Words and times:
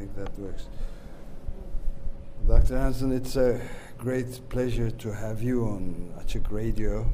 think 0.00 0.16
that 0.16 0.38
works. 0.38 0.64
Dr. 2.48 2.78
Hansen, 2.78 3.12
it's 3.12 3.36
a 3.36 3.60
great 3.98 4.40
pleasure 4.48 4.90
to 4.90 5.12
have 5.12 5.42
you 5.42 5.64
on 5.64 6.14
Açık 6.18 6.50
Radio. 6.50 7.04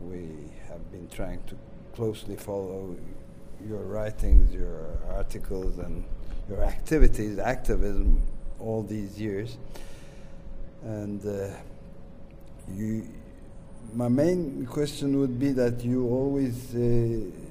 We 0.00 0.28
have 0.68 0.92
been 0.92 1.08
trying 1.08 1.42
to 1.48 1.56
closely 1.92 2.36
follow 2.36 2.94
your 3.66 3.82
writings, 3.82 4.54
your 4.54 4.96
articles, 5.10 5.78
and 5.78 6.04
your 6.48 6.62
activities, 6.62 7.40
activism, 7.40 8.22
all 8.60 8.84
these 8.84 9.20
years. 9.20 9.58
And 10.84 11.26
uh, 11.26 11.48
you, 12.72 13.08
my 13.92 14.06
main 14.06 14.66
question 14.66 15.18
would 15.18 15.36
be 15.40 15.50
that 15.50 15.82
you 15.82 16.06
always 16.06 16.76
uh, 16.76 16.78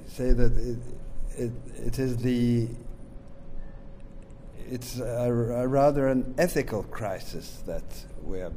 say 0.08 0.32
that 0.32 0.52
it, 0.56 0.78
it, 1.36 1.52
it 1.84 1.98
is 1.98 2.16
the 2.16 2.66
it's 4.70 4.98
a, 4.98 5.04
a 5.04 5.66
rather 5.66 6.08
an 6.08 6.34
ethical 6.38 6.84
crisis 6.84 7.62
that 7.66 7.82
we 8.22 8.40
uh, 8.42 8.50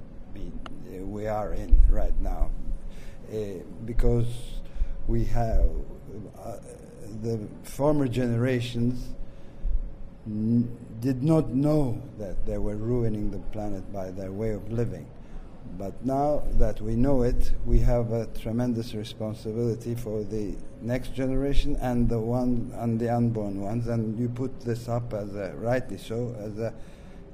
we 0.99 1.27
are 1.27 1.53
in 1.53 1.75
right 1.89 2.19
now, 2.21 2.51
uh, 3.31 3.35
because 3.85 4.27
we 5.07 5.25
have 5.25 5.69
uh, 6.39 6.57
the 7.21 7.39
former 7.63 8.07
generations 8.07 9.09
did 11.01 11.21
not 11.23 11.49
know 11.49 12.01
that 12.17 12.45
they 12.45 12.57
were 12.57 12.77
ruining 12.77 13.31
the 13.31 13.39
planet 13.51 13.91
by 13.91 14.09
their 14.11 14.31
way 14.31 14.51
of 14.51 14.71
living. 14.71 15.05
But 15.77 16.05
now 16.05 16.43
that 16.53 16.81
we 16.81 16.95
know 16.95 17.23
it, 17.23 17.53
we 17.65 17.79
have 17.79 18.11
a 18.11 18.27
tremendous 18.27 18.93
responsibility 18.93 19.95
for 19.95 20.23
the 20.23 20.55
next 20.81 21.13
generation 21.13 21.75
and 21.77 22.07
the 22.07 22.19
one 22.19 22.71
and 22.75 22.99
the 22.99 23.09
unborn 23.09 23.61
ones. 23.61 23.87
And 23.87 24.19
you 24.19 24.29
put 24.29 24.61
this 24.61 24.87
up 24.87 25.13
as 25.13 25.35
a, 25.35 25.53
rightly 25.55 25.97
so, 25.97 26.35
as 26.39 26.59
a 26.59 26.73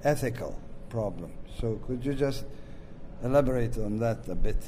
ethical 0.03 0.59
problem. 0.89 1.31
So 1.59 1.75
could 1.85 2.05
you 2.05 2.13
just 2.13 2.45
elaborate 3.23 3.77
on 3.77 3.99
that 3.99 4.27
a 4.27 4.35
bit? 4.35 4.63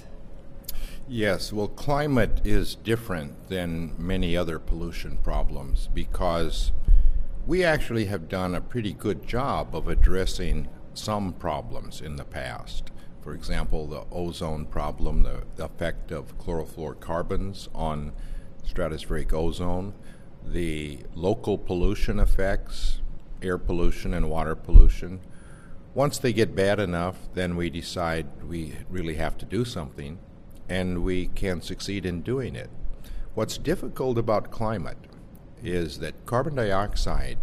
Yes, 1.08 1.52
well, 1.52 1.68
climate 1.68 2.42
is 2.46 2.76
different 2.76 3.50
than 3.50 3.96
many 3.98 4.38
other 4.38 4.60
pollution 4.60 5.18
problems 5.18 5.90
because 5.94 6.72
we 7.46 7.64
actually 7.64 8.06
have 8.06 8.30
done 8.30 8.56
a 8.56 8.62
pretty 8.62 8.94
good 8.94 9.26
job 9.26 9.76
of 9.76 9.88
addressing 9.88 10.68
some 10.94 11.34
problems 11.34 12.02
in 12.02 12.16
the 12.16 12.24
past. 12.24 12.92
For 13.22 13.34
example, 13.34 13.88
the 13.88 14.04
ozone 14.12 14.66
problem, 14.66 15.24
the, 15.24 15.44
effect 15.64 16.12
of 16.12 16.38
chlorofluorocarbons 16.40 17.68
on 17.74 18.14
stratospheric 18.68 19.32
ozone, 19.32 19.94
the 20.44 21.00
local 21.14 21.58
pollution 21.58 22.20
effects, 22.20 23.00
air 23.42 23.58
pollution 23.58 24.14
and 24.14 24.30
water 24.30 24.56
pollution. 24.56 25.20
Once 25.94 26.18
they 26.18 26.34
get 26.34 26.56
bad 26.56 26.80
enough, 26.80 27.18
then 27.34 27.56
we 27.56 27.70
decide 27.70 28.28
we 28.48 28.76
really 28.90 29.16
have 29.16 29.38
to 29.38 29.46
do 29.46 29.66
something, 29.66 30.18
and 30.68 31.04
we 31.04 31.28
can 31.28 31.62
succeed 31.62 32.06
in 32.06 32.22
doing 32.22 32.56
it. 32.56 32.70
What's 33.36 33.58
difficult 33.58 34.18
about 34.18 34.52
climate 34.52 34.98
is 35.64 36.00
that 36.00 36.26
carbon 36.26 36.56
dioxide 36.56 37.38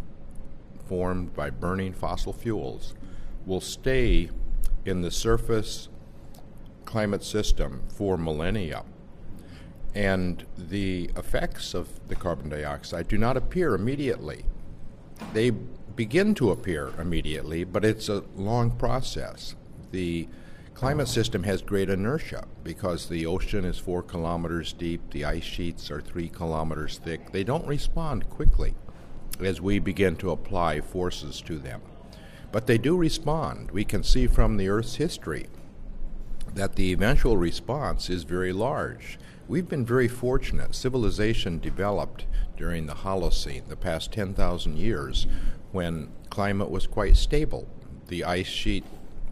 formed 0.89 1.35
by 1.35 1.51
burning 1.51 1.93
fossil 1.93 2.33
fuels 2.33 2.95
will 3.47 3.61
stay 3.61 4.31
in 4.85 5.03
the 5.03 5.11
surface 5.11 5.89
climate 6.85 7.23
system 7.23 7.83
for 7.89 8.17
millennia. 8.17 8.85
And 9.95 10.47
the 10.57 11.11
effects 11.17 11.75
of 11.75 11.89
the 12.09 12.15
carbon 12.15 12.49
dioxide 12.49 13.09
do 13.09 13.19
not 13.19 13.37
appear 13.37 13.75
immediately. 13.75 14.45
They 15.33 15.51
begin 15.51 16.35
to 16.37 16.51
appear 16.51 16.93
immediately, 16.99 17.65
but 17.65 17.85
it's 17.85 18.09
a 18.09 18.25
long 18.37 18.71
process. 18.71 19.57
The 19.91 20.29
climate 20.75 21.09
system 21.09 21.43
has 21.43 21.61
great 21.61 21.91
inertia 21.91 22.47
because 22.63 23.09
the 23.09 23.27
ocean 23.27 23.65
is 23.65 23.79
four 23.79 24.03
kilometers 24.03 24.73
deep, 24.73 25.11
the 25.11 25.25
ice 25.25 25.43
sheets 25.43 25.91
are 25.91 26.01
three 26.01 26.29
kilometers 26.29 26.99
thick. 26.99 27.33
They 27.33 27.43
don't 27.43 27.67
respond 27.67 28.31
quickly 28.31 28.75
as 29.41 29.61
we 29.61 29.79
begin 29.79 30.17
to 30.17 30.31
apply 30.31 30.81
forces 30.81 31.41
to 31.43 31.59
them. 31.59 31.81
But 32.51 32.67
they 32.67 32.79
do 32.79 32.97
respond. 32.97 33.71
We 33.71 33.85
can 33.85 34.03
see 34.03 34.27
from 34.27 34.57
the 34.57 34.69
Earth's 34.69 34.97
history 34.97 35.47
that 36.55 36.77
the 36.77 36.93
eventual 36.93 37.37
response 37.37 38.09
is 38.09 38.25
very 38.25 38.53
large. 38.53 39.19
We've 39.47 39.69
been 39.69 39.85
very 39.85 40.09
fortunate. 40.09 40.75
Civilization 40.75 41.59
developed 41.59 42.27
during 42.57 42.87
the 42.87 42.95
Holocene, 42.95 43.69
the 43.69 43.77
past 43.77 44.13
10,000 44.13 44.77
years, 44.77 45.27
when 45.73 46.11
climate 46.31 46.71
was 46.71 46.87
quite 46.87 47.17
stable. 47.17 47.69
The 48.09 48.25
ice 48.25 48.47
sheet 48.47 48.85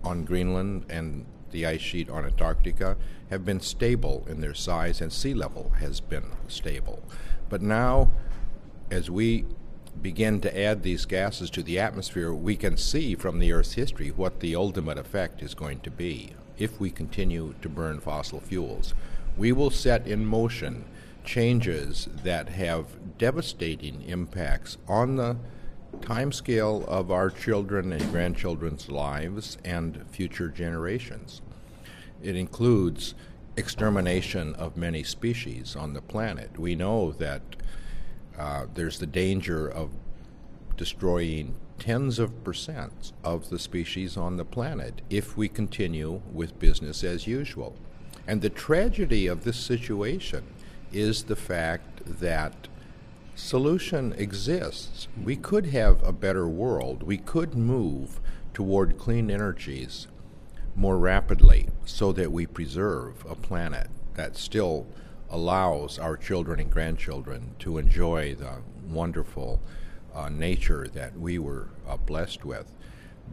on 0.05 0.25
Greenland 0.25 0.85
and 0.89 1.27
the 1.51 1.67
ice 1.67 1.81
sheet 1.81 2.11
on 2.11 2.25
Antarctica 2.25 2.97
have 3.31 3.45
been 3.45 3.61
stable 3.61 4.27
in 4.29 4.41
their 4.41 4.55
size, 4.55 5.01
and 5.01 5.13
sea 5.13 5.35
level 5.35 5.71
has 5.81 6.01
been 6.01 6.31
stable. 6.49 7.03
But 7.49 7.63
now, 7.63 8.11
as 8.91 9.11
we 9.11 9.45
begin 10.03 10.41
to 10.41 10.61
add 10.61 10.83
these 10.83 11.05
gases 11.05 11.51
to 11.51 11.63
the 11.63 11.79
atmosphere, 11.79 12.33
we 12.33 12.57
can 12.57 12.77
see 12.77 13.15
from 13.15 13.39
the 13.39 13.53
Earth's 13.53 13.75
history 13.75 14.11
what 14.11 14.41
the 14.41 14.55
ultimate 14.55 14.99
effect 14.99 15.43
is 15.43 15.55
going 15.55 15.81
to 15.81 15.91
be 15.91 16.33
if 16.59 16.81
we 16.81 16.91
continue 16.91 17.55
to 17.63 17.69
burn 17.69 18.01
fossil 18.01 18.41
fuels. 18.41 18.95
We 19.37 19.53
will 19.53 19.71
set 19.71 20.07
in 20.07 20.25
motion 20.25 20.85
changes 21.25 22.09
that 22.23 22.49
have 22.51 23.19
devastating 23.19 24.03
impacts 24.03 24.79
on 24.89 25.17
the 25.17 25.37
timescale 26.01 26.85
of 26.87 27.11
our 27.11 27.31
children 27.31 27.93
and 27.93 28.11
grandchildren's 28.11 28.89
lives 28.89 29.59
and 29.65 30.05
future 30.11 30.49
generations. 30.49 31.43
It 32.23 32.37
includes 32.37 33.15
extermination 33.57 34.55
of 34.55 34.77
many 34.77 35.03
species 35.03 35.75
on 35.75 35.95
the 35.95 36.03
planet. 36.03 36.59
We 36.59 36.75
know 36.75 37.13
that 37.13 37.43
uh, 38.39 38.67
there's 38.75 38.99
the 38.99 39.07
danger 39.07 39.69
of 39.69 39.91
destroying 40.77 41.55
tens 41.79 42.19
of 42.19 42.45
percent 42.45 43.13
of 43.25 43.51
the 43.51 43.59
species 43.59 44.17
on 44.17 44.37
the 44.37 44.45
planet 44.45 45.03
if 45.11 45.37
we 45.37 45.49
continue 45.49 46.21
with 46.33 46.59
business 46.59 47.05
as 47.05 47.27
usual. 47.27 47.77
And 48.27 48.43
the 48.43 48.51
tragedy 48.51 49.27
of 49.27 49.45
this 49.45 49.57
situation 49.57 50.45
is 50.93 51.25
the 51.25 51.37
fact 51.37 52.03
that 52.21 52.69
solution 53.35 54.15
exists. 54.15 55.09
We 55.23 55.37
could 55.37 55.67
have 55.67 56.03
a 56.03 56.13
better 56.13 56.49
world. 56.49 57.03
We 57.03 57.19
could 57.19 57.55
move 57.55 58.21
toward 58.55 58.99
clean 58.99 59.31
energies 59.31 60.09
more 60.75 60.99
rapidly 60.99 61.69
so 61.85 62.13
that 62.13 62.33
we 62.33 62.47
preserve 62.47 63.25
a 63.29 63.35
planet 63.35 63.89
that 64.15 64.37
still 64.37 64.87
allows 65.31 65.99
our 65.99 66.17
children 66.17 66.61
and 66.61 66.71
grandchildren 66.71 67.55
to 67.59 67.79
enjoy 67.79 68.35
the 68.35 68.59
wonderful 68.89 69.61
uh, 70.15 70.29
nature 70.29 70.89
that 70.89 71.19
we 71.19 71.39
were 71.39 71.69
uh, 71.87 71.97
blessed 71.97 72.45
with. 72.45 72.73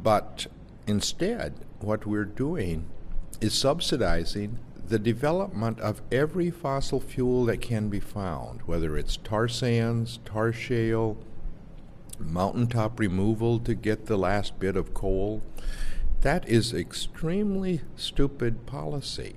But 0.01 0.47
instead, 0.87 1.53
what 1.79 2.05
we're 2.05 2.25
doing 2.25 2.87
is 3.39 3.53
subsidizing 3.53 4.59
the 4.87 4.99
development 4.99 5.79
of 5.79 6.01
every 6.11 6.49
fossil 6.49 6.99
fuel 6.99 7.45
that 7.45 7.61
can 7.61 7.89
be 7.89 7.99
found, 7.99 8.61
whether 8.61 8.97
it's 8.97 9.17
tar 9.17 9.47
sands, 9.47 10.19
tar 10.25 10.51
shale, 10.51 11.17
mountaintop 12.19 12.99
removal 12.99 13.59
to 13.59 13.73
get 13.73 14.05
the 14.05 14.17
last 14.17 14.59
bit 14.59 14.75
of 14.75 14.93
coal. 14.93 15.41
That 16.21 16.47
is 16.47 16.73
extremely 16.73 17.81
stupid 17.95 18.65
policy, 18.65 19.35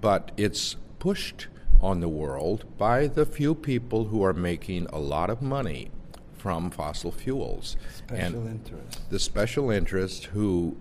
but 0.00 0.32
it's 0.36 0.76
pushed 0.98 1.48
on 1.84 2.00
the 2.00 2.08
world 2.08 2.64
by 2.78 3.06
the 3.06 3.26
few 3.26 3.54
people 3.54 4.06
who 4.06 4.24
are 4.24 4.32
making 4.32 4.86
a 4.86 4.98
lot 4.98 5.28
of 5.28 5.42
money 5.42 5.90
from 6.32 6.70
fossil 6.70 7.12
fuels. 7.12 7.76
Special 7.94 8.46
interests. 8.46 9.00
The 9.10 9.18
special 9.18 9.70
interests 9.70 10.24
who 10.26 10.76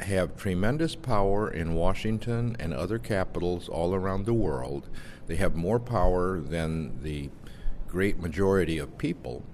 have 0.00 0.36
tremendous 0.36 0.94
power 0.94 1.50
in 1.50 1.74
Washington 1.74 2.56
and 2.58 2.74
other 2.74 2.98
capitals 2.98 3.68
all 3.68 3.94
around 3.94 4.26
the 4.26 4.34
world. 4.34 4.88
They 5.26 5.36
have 5.36 5.54
more 5.54 5.80
power 5.80 6.38
than 6.38 7.02
the 7.02 7.30
great 7.88 8.18
majority 8.18 8.78
of 8.78 8.98
people 8.98 9.44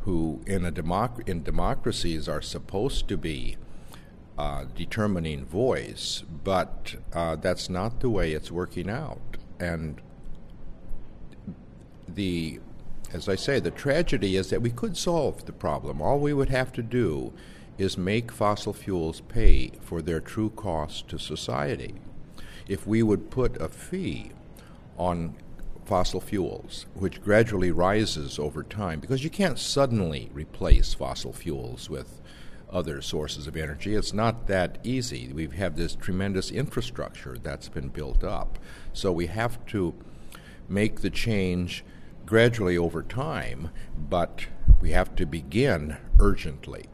who, 0.00 0.42
in, 0.46 0.64
a 0.64 0.72
democ- 0.72 1.28
in 1.28 1.42
democracies, 1.42 2.28
are 2.28 2.42
supposed 2.42 3.06
to 3.08 3.16
be 3.16 3.56
uh, 4.38 4.64
determining 4.74 5.44
voice, 5.44 6.24
but 6.42 6.96
uh, 7.12 7.36
that's 7.36 7.68
not 7.68 8.00
the 8.00 8.08
way 8.08 8.32
it's 8.32 8.50
working 8.50 8.88
out. 8.88 9.36
And 9.58 10.00
the 12.14 12.60
as 13.12 13.28
I 13.28 13.34
say, 13.34 13.58
the 13.58 13.70
tragedy 13.70 14.36
is 14.36 14.50
that 14.50 14.62
we 14.62 14.70
could 14.70 14.96
solve 14.96 15.44
the 15.44 15.52
problem. 15.52 16.00
All 16.00 16.20
we 16.20 16.32
would 16.32 16.50
have 16.50 16.72
to 16.74 16.82
do 16.82 17.32
is 17.76 17.98
make 17.98 18.30
fossil 18.30 18.72
fuels 18.72 19.20
pay 19.22 19.72
for 19.80 20.00
their 20.00 20.20
true 20.20 20.50
cost 20.50 21.08
to 21.08 21.18
society. 21.18 21.94
If 22.68 22.86
we 22.86 23.02
would 23.02 23.30
put 23.30 23.60
a 23.60 23.68
fee 23.68 24.30
on 24.96 25.34
fossil 25.84 26.20
fuels, 26.20 26.86
which 26.94 27.22
gradually 27.22 27.72
rises 27.72 28.38
over 28.38 28.62
time, 28.62 29.00
because 29.00 29.24
you 29.24 29.30
can't 29.30 29.58
suddenly 29.58 30.30
replace 30.32 30.94
fossil 30.94 31.32
fuels 31.32 31.90
with 31.90 32.20
other 32.70 33.02
sources 33.02 33.48
of 33.48 33.56
energy. 33.56 33.96
It's 33.96 34.12
not 34.12 34.46
that 34.46 34.78
easy. 34.84 35.32
We 35.32 35.48
have 35.48 35.74
this 35.74 35.96
tremendous 35.96 36.52
infrastructure 36.52 37.36
that's 37.42 37.68
been 37.68 37.88
built 37.88 38.22
up. 38.22 38.60
So 38.92 39.10
we 39.10 39.26
have 39.26 39.64
to 39.66 39.94
make 40.68 41.00
the 41.00 41.10
change 41.10 41.84
gradually 42.30 42.78
over 42.78 43.02
time, 43.02 43.70
but 44.08 44.46
we 44.80 44.92
have 44.92 45.16
to 45.16 45.26
begin 45.26 45.96
urgently. 46.20 46.84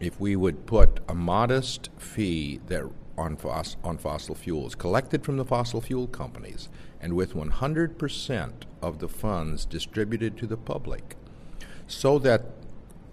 If 0.00 0.20
we 0.20 0.36
would 0.36 0.66
put 0.66 1.00
a 1.08 1.14
modest 1.14 1.88
fee 1.96 2.60
that 2.66 2.84
on, 3.16 3.38
fos- 3.38 3.78
on 3.82 3.96
fossil 3.96 4.34
fuels 4.34 4.74
collected 4.74 5.24
from 5.24 5.38
the 5.38 5.46
fossil 5.46 5.80
fuel 5.80 6.06
companies 6.08 6.68
and 7.00 7.14
with 7.14 7.32
100% 7.32 8.52
of 8.82 8.98
the 8.98 9.08
funds 9.08 9.64
distributed 9.64 10.36
to 10.36 10.46
the 10.46 10.58
public 10.58 11.16
so 11.86 12.18
that 12.18 12.44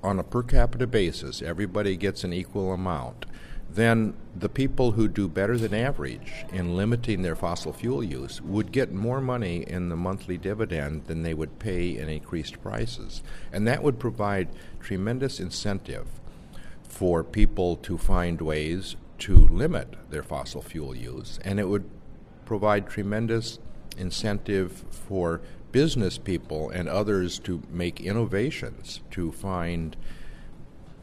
on 0.03 0.19
a 0.19 0.23
per 0.23 0.43
capita 0.43 0.85
basis 0.85 1.41
everybody 1.41 1.95
gets 1.95 2.25
an 2.25 2.33
equal 2.33 2.73
amount, 2.73 3.25
then 3.71 4.15
the 4.35 4.49
people 4.49 4.91
who 4.91 5.07
do 5.07 5.27
better 5.27 5.57
than 5.57 5.73
average 5.73 6.45
in 6.51 6.75
limiting 6.75 7.21
their 7.21 7.35
fossil 7.35 7.71
fuel 7.71 8.03
use 8.03 8.41
would 8.41 8.71
get 8.71 8.91
more 8.91 9.21
money 9.21 9.63
in 9.67 9.89
the 9.89 9.95
monthly 9.95 10.37
dividend 10.37 11.05
than 11.05 11.23
they 11.23 11.33
would 11.33 11.59
pay 11.59 11.97
in 11.97 12.09
increased 12.09 12.61
prices. 12.61 13.21
And 13.51 13.67
that 13.67 13.83
would 13.83 13.99
provide 13.99 14.49
tremendous 14.79 15.39
incentive 15.39 16.07
for 16.83 17.23
people 17.23 17.75
to 17.77 17.97
find 17.97 18.41
ways 18.41 18.95
to 19.19 19.35
limit 19.35 19.95
their 20.09 20.23
fossil 20.23 20.61
fuel 20.61 20.95
use, 20.95 21.39
and 21.43 21.59
it 21.59 21.67
would 21.67 21.87
provide 22.45 22.89
tremendous 22.89 23.59
incentive 23.97 24.83
for 24.89 25.41
business 25.71 26.17
people 26.17 26.69
and 26.69 26.89
others 26.89 27.37
to 27.37 27.61
make 27.69 28.01
innovations 28.01 29.01
to 29.11 29.31
find 29.31 29.95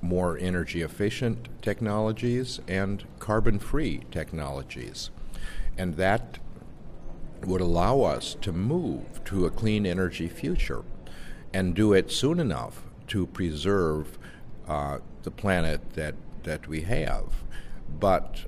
more 0.06 0.38
energy 0.38 0.82
efficient 0.82 1.48
technologies 1.62 2.60
and 2.68 3.04
carbon 3.18 3.58
free 3.58 4.02
technologies. 4.10 5.10
And 5.76 5.96
that 5.96 6.38
would 7.44 7.60
allow 7.60 8.00
us 8.00 8.36
to 8.40 8.52
move 8.52 9.22
to 9.24 9.46
a 9.46 9.50
clean 9.50 9.84
energy 9.84 10.28
future 10.28 10.84
and 11.52 11.74
do 11.74 11.92
it 11.92 12.10
soon 12.10 12.40
enough 12.40 12.82
to 13.08 13.26
preserve 13.26 14.18
uh, 14.66 14.98
the 15.22 15.30
planet 15.30 15.80
that, 15.94 16.14
that 16.42 16.66
we 16.66 16.82
have. 16.82 17.44
But 17.88 18.46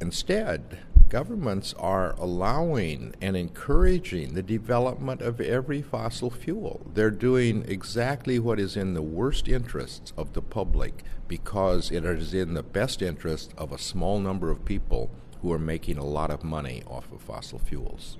instead, 0.00 0.78
governments 1.08 1.74
are 1.78 2.14
allowing 2.18 3.14
and 3.20 3.36
encouraging 3.36 4.34
the 4.34 4.42
development 4.42 5.22
of 5.22 5.40
every 5.40 5.82
fossil 5.82 6.30
fuel. 6.30 6.86
They're 6.92 7.10
doing 7.10 7.64
exactly 7.66 8.38
what 8.38 8.60
is 8.60 8.76
in 8.76 8.94
the 8.94 9.02
worst 9.02 9.48
interests 9.48 10.12
of 10.16 10.32
the 10.32 10.42
public 10.42 11.02
because 11.26 11.90
it 11.90 12.04
is 12.04 12.34
in 12.34 12.54
the 12.54 12.62
best 12.62 13.02
interest 13.02 13.52
of 13.56 13.72
a 13.72 13.78
small 13.78 14.18
number 14.18 14.50
of 14.50 14.64
people 14.64 15.10
who 15.42 15.52
are 15.52 15.58
making 15.58 15.98
a 15.98 16.04
lot 16.04 16.30
of 16.30 16.44
money 16.44 16.82
off 16.86 17.10
of 17.12 17.20
fossil 17.20 17.58
fuels. 17.58 18.16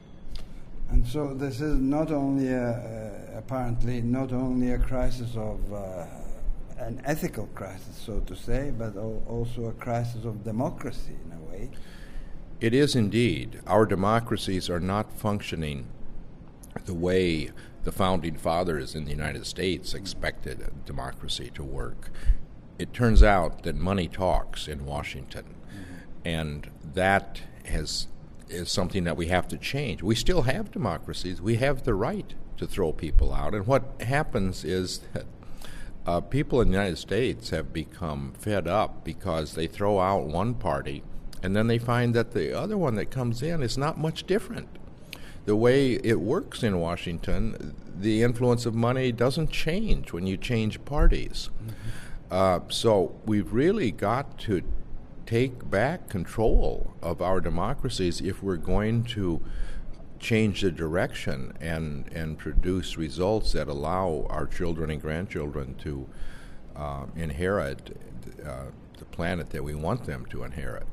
And 0.90 1.06
so 1.06 1.34
this 1.34 1.60
is 1.60 1.78
not 1.78 2.10
only 2.10 2.48
a, 2.48 2.70
uh, 2.70 3.38
apparently 3.38 4.00
not 4.00 4.32
only 4.32 4.72
a 4.72 4.78
crisis 4.78 5.36
of 5.36 5.72
uh, 5.72 6.06
an 6.78 7.02
ethical 7.04 7.46
crisis, 7.54 7.96
so 7.96 8.20
to 8.20 8.34
say, 8.34 8.72
but 8.76 8.96
also 8.96 9.66
a 9.66 9.72
crisis 9.72 10.24
of 10.24 10.44
democracy 10.44 11.16
in 11.26 11.32
a 11.32 11.50
way. 11.50 11.70
It 12.60 12.74
is 12.74 12.96
indeed. 12.96 13.60
Our 13.66 13.86
democracies 13.86 14.68
are 14.68 14.80
not 14.80 15.12
functioning 15.12 15.86
the 16.86 16.94
way 16.94 17.50
the 17.84 17.92
founding 17.92 18.36
fathers 18.36 18.96
in 18.96 19.04
the 19.04 19.12
United 19.12 19.46
States 19.46 19.94
expected 19.94 20.68
democracy 20.84 21.50
to 21.54 21.62
work. 21.62 22.10
It 22.76 22.92
turns 22.92 23.22
out 23.22 23.62
that 23.62 23.76
money 23.76 24.08
talks 24.08 24.66
in 24.66 24.84
Washington, 24.84 25.44
mm-hmm. 25.44 25.94
and 26.24 26.70
that 26.94 27.42
has 27.64 28.08
is 28.48 28.72
something 28.72 29.04
that 29.04 29.16
we 29.16 29.26
have 29.26 29.46
to 29.46 29.58
change. 29.58 30.02
We 30.02 30.14
still 30.14 30.42
have 30.42 30.72
democracies. 30.72 31.40
We 31.40 31.56
have 31.56 31.84
the 31.84 31.94
right 31.94 32.34
to 32.56 32.66
throw 32.66 32.92
people 32.92 33.32
out, 33.32 33.54
and 33.54 33.66
what 33.66 34.00
happens 34.00 34.64
is 34.64 35.00
that 35.12 35.26
uh, 36.06 36.20
people 36.22 36.60
in 36.60 36.68
the 36.68 36.74
United 36.74 36.98
States 36.98 37.50
have 37.50 37.72
become 37.72 38.32
fed 38.38 38.66
up 38.66 39.04
because 39.04 39.54
they 39.54 39.66
throw 39.66 40.00
out 40.00 40.26
one 40.26 40.54
party 40.54 41.04
and 41.42 41.54
then 41.54 41.66
they 41.66 41.78
find 41.78 42.14
that 42.14 42.32
the 42.32 42.56
other 42.58 42.76
one 42.76 42.94
that 42.96 43.10
comes 43.10 43.42
in 43.42 43.62
is 43.62 43.78
not 43.78 43.98
much 43.98 44.24
different. 44.24 44.68
The 45.46 45.56
way 45.56 45.94
it 45.94 46.20
works 46.20 46.62
in 46.62 46.78
Washington, 46.78 47.74
the 47.98 48.22
influence 48.22 48.66
of 48.66 48.74
money 48.74 49.12
doesn't 49.12 49.50
change 49.50 50.12
when 50.12 50.26
you 50.26 50.36
change 50.36 50.84
parties. 50.84 51.48
Mm-hmm. 51.62 51.72
Uh, 52.30 52.60
so 52.68 53.14
we've 53.24 53.52
really 53.52 53.90
got 53.90 54.38
to 54.40 54.62
take 55.24 55.70
back 55.70 56.08
control 56.08 56.94
of 57.02 57.22
our 57.22 57.40
democracies 57.40 58.20
if 58.20 58.42
we're 58.42 58.56
going 58.56 59.04
to 59.04 59.40
change 60.18 60.62
the 60.62 60.70
direction 60.70 61.52
and, 61.60 62.10
and 62.12 62.38
produce 62.38 62.96
results 62.96 63.52
that 63.52 63.68
allow 63.68 64.26
our 64.28 64.46
children 64.46 64.90
and 64.90 65.00
grandchildren 65.00 65.74
to 65.76 66.06
uh, 66.76 67.04
inherit 67.16 67.96
uh, 68.44 68.64
the 68.98 69.04
planet 69.06 69.50
that 69.50 69.62
we 69.62 69.74
want 69.74 70.04
them 70.04 70.26
to 70.26 70.42
inherit. 70.44 70.86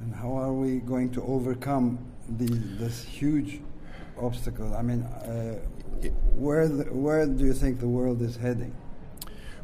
And 0.00 0.14
how 0.14 0.36
are 0.36 0.52
we 0.52 0.78
going 0.78 1.10
to 1.10 1.22
overcome 1.22 1.98
this 2.28 3.04
huge 3.04 3.60
obstacle? 4.18 4.74
I 4.74 4.82
mean, 4.82 5.02
uh, 5.02 5.58
where, 6.34 6.68
the, 6.68 6.84
where 6.84 7.26
do 7.26 7.44
you 7.44 7.52
think 7.52 7.80
the 7.80 7.88
world 7.88 8.22
is 8.22 8.36
heading? 8.36 8.74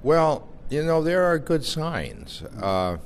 Well, 0.03 0.49
you 0.69 0.85
know, 0.85 1.03
there 1.03 1.25
are 1.25 1.39
good 1.39 1.65
signs. 1.65 2.43
Uh, 2.61 2.99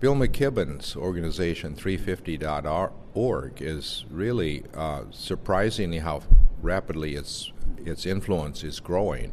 Bill 0.00 0.14
McKibben's 0.14 0.94
organization, 0.94 1.74
350.org, 1.74 3.62
is 3.62 4.04
really 4.10 4.64
uh, 4.74 5.04
surprisingly 5.10 5.98
how 5.98 6.22
rapidly 6.60 7.14
its, 7.14 7.50
its 7.84 8.04
influence 8.04 8.62
is 8.62 8.78
growing. 8.78 9.32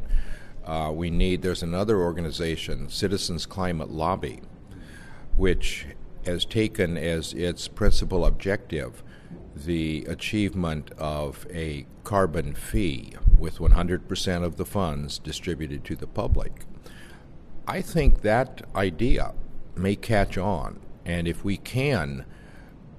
Uh, 0.66 0.92
we 0.94 1.10
need, 1.12 1.42
there's 1.42 1.62
another 1.62 2.00
organization, 2.00 2.90
Citizens 2.90 3.46
Climate 3.46 3.92
Lobby, 3.92 4.42
which 5.38 5.86
has 6.25 6.45
taken 6.45 6.98
as 6.98 7.33
its 7.33 7.68
principal 7.68 8.25
objective 8.25 9.04
the 9.56 10.06
achievement 10.06 10.92
of 10.98 11.48
a 11.50 11.86
carbon 12.04 12.54
fee 12.54 13.13
with 13.38 13.57
100% 13.60 14.44
of 14.44 14.57
the 14.57 14.66
funds 14.66 15.18
distributed 15.19 15.83
to 15.86 15.95
the 15.95 16.07
public. 16.07 16.66
I 17.68 17.81
think 17.81 18.22
that 18.22 18.68
idea 18.76 19.33
may 19.76 19.95
catch 19.95 20.38
on, 20.38 20.80
and 21.06 21.28
if 21.28 21.44
we 21.44 21.57
can 21.57 22.26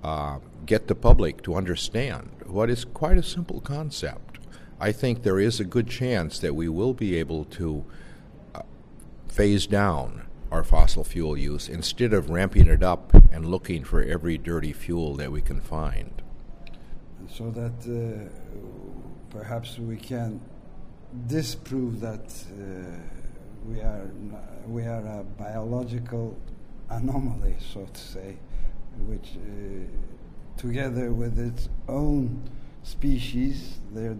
uh, 0.03 0.39
get 0.65 0.89
the 0.89 0.95
public 0.95 1.43
to 1.43 1.55
understand 1.55 2.31
what 2.47 2.71
is 2.71 2.85
quite 2.85 3.19
a 3.19 3.23
simple 3.23 3.61
concept, 3.61 4.39
I 4.81 4.93
think 4.93 5.23
there 5.23 5.39
is 5.39 5.61
a 5.61 5.65
good 5.65 5.89
chance 5.89 6.39
that 6.41 6.55
we 6.55 6.69
will 6.69 6.95
be 6.95 7.17
able 7.17 7.45
to 7.45 7.85
uh, 8.55 8.63
phase 9.29 9.67
down 9.67 10.27
our 10.51 10.63
fossil 10.63 11.05
fuel 11.05 11.37
use 11.37 11.69
instead 11.69 12.13
of 12.13 12.31
ramping 12.31 12.67
it 12.67 12.83
up 12.83 13.13
and 13.33 13.47
looking 13.47 13.85
for 13.85 14.03
every 14.03 14.39
dirty 14.39 14.73
fuel 14.73 15.15
that 15.15 15.31
we 15.33 15.41
can 15.41 15.61
find. 15.61 16.23
So 17.29 17.51
that 17.51 17.79
uh, 17.87 18.29
perhaps 19.31 19.79
we 19.79 19.97
can 19.97 20.41
disprove 21.27 22.01
that 22.01 22.45
uh, 22.51 22.97
we 23.69 23.81
are 23.81 24.11
we 24.67 24.83
are 24.83 25.05
a 25.21 25.25
biological 25.25 26.37
anomaly, 26.89 27.57
so 27.73 27.85
to 27.93 28.01
say, 28.01 28.37
which 29.07 29.31
uh, 29.37 29.87
together 30.57 31.13
with 31.13 31.39
its 31.39 31.69
own 31.89 32.49
species, 32.83 33.79
the, 33.93 34.17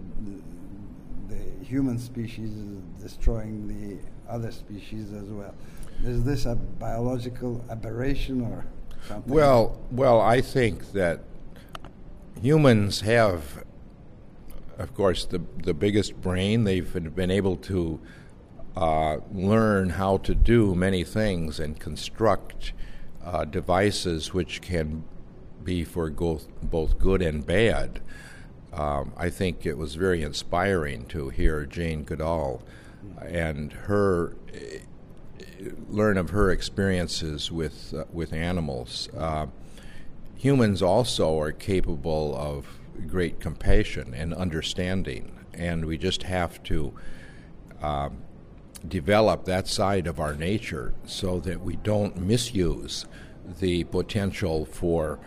the 1.29 1.65
human 1.65 1.97
species 1.97 2.51
is 2.53 2.81
destroying 3.01 3.67
the 3.67 3.97
other 4.31 4.51
species 4.51 5.13
as 5.13 5.25
well. 5.29 5.55
Is 6.03 6.23
this 6.23 6.45
a 6.45 6.55
biological 6.55 7.63
aberration 7.69 8.41
or 8.41 8.65
something? 9.07 9.33
Well, 9.33 9.79
well, 9.91 10.21
I 10.21 10.41
think 10.41 10.91
that 10.93 11.21
humans 12.41 13.01
have, 13.01 13.63
of 14.77 14.93
course, 14.93 15.25
the 15.25 15.41
the 15.63 15.73
biggest 15.73 16.21
brain. 16.21 16.63
They've 16.63 17.15
been 17.15 17.31
able 17.31 17.57
to 17.57 17.99
uh, 18.77 19.17
learn 19.33 19.89
how 19.89 20.17
to 20.17 20.35
do 20.35 20.75
many 20.75 21.03
things 21.03 21.59
and 21.59 21.79
construct 21.79 22.73
uh, 23.25 23.43
devices 23.43 24.33
which 24.33 24.61
can 24.61 25.03
be 25.63 25.83
for 25.83 26.09
both, 26.11 26.47
both 26.61 26.99
good 26.99 27.21
and 27.21 27.45
bad. 27.45 27.99
Um, 28.71 29.13
I 29.17 29.29
think 29.31 29.65
it 29.65 29.77
was 29.77 29.95
very 29.95 30.21
inspiring 30.21 31.05
to 31.07 31.29
hear 31.29 31.65
Jane 31.65 32.03
Goodall 32.03 32.61
and 33.19 33.73
her 33.73 34.35
learn 35.89 36.17
of 36.17 36.29
her 36.29 36.51
experiences 36.51 37.51
with 37.51 37.93
uh, 37.93 38.05
with 38.11 38.33
animals. 38.33 39.09
Uh, 39.17 39.47
humans 40.35 40.81
also 40.81 41.39
are 41.39 41.51
capable 41.51 42.35
of 42.35 42.79
great 43.07 43.39
compassion 43.39 44.13
and 44.13 44.33
understanding, 44.33 45.31
and 45.53 45.85
we 45.85 45.97
just 45.97 46.23
have 46.23 46.61
to 46.63 46.93
uh, 47.81 48.09
develop 48.87 49.45
that 49.45 49.67
side 49.67 50.07
of 50.07 50.19
our 50.19 50.35
nature 50.35 50.93
so 51.05 51.39
that 51.39 51.61
we 51.61 51.75
don't 51.77 52.17
misuse 52.17 53.05
the 53.59 53.83
potential 53.85 54.65
for 54.65 55.19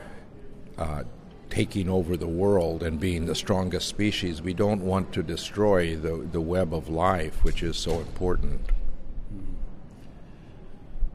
uh, 0.79 1.03
taking 1.49 1.89
over 1.89 2.17
the 2.17 2.29
world 2.29 2.83
and 2.83 3.01
being 3.01 3.27
the 3.27 3.35
strongest 3.35 3.89
species. 3.89 4.41
We 4.41 4.55
don't 4.55 4.83
want 4.83 5.13
to 5.15 5.23
destroy 5.23 5.97
the, 5.97 6.29
the 6.31 6.41
web 6.41 6.73
of 6.73 6.89
life, 6.89 7.43
which 7.43 7.63
is 7.63 7.77
so 7.77 7.99
important. 7.99 8.71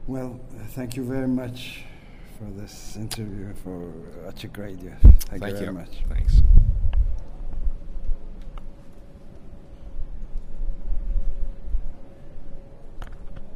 Well, 0.06 0.40
uh, 0.54 0.64
thank 0.68 0.96
you 0.96 1.04
very 1.04 1.26
much 1.26 1.82
for 2.38 2.44
this 2.60 2.96
interview 2.96 3.52
for 3.64 3.90
Açık 4.28 4.56
Radio. 4.56 4.92
Thank, 5.02 5.42
Thank 5.42 5.42
you 5.46 5.52
very 5.52 5.66
you. 5.66 5.72
much. 5.72 6.04
Thanks. 6.08 6.42